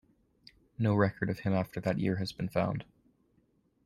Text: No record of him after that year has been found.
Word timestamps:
No 0.79 0.95
record 0.95 1.29
of 1.29 1.41
him 1.41 1.53
after 1.53 1.79
that 1.79 1.99
year 1.99 2.15
has 2.15 2.31
been 2.31 2.49
found. 2.49 2.85